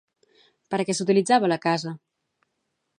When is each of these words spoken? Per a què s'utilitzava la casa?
Per 0.73 0.79
a 0.83 0.87
què 0.87 0.95
s'utilitzava 0.99 1.53
la 1.55 1.61
casa? 1.69 1.95